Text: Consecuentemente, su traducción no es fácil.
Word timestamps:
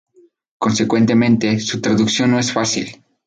Consecuentemente, 0.57 1.59
su 1.59 1.79
traducción 1.79 2.31
no 2.31 2.39
es 2.39 2.51
fácil. 2.51 3.03